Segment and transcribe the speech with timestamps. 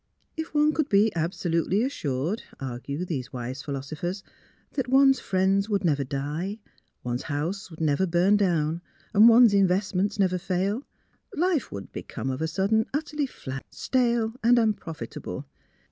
[0.35, 4.23] If one could be absolutely assured, argue these wise philosophers,
[4.71, 6.59] that one's friends would never die,
[7.03, 8.81] one's house never burn down,
[9.13, 10.87] one's invest ments never fail,
[11.35, 15.45] life would become of a sudden utterly flat, stale, and unprofitable.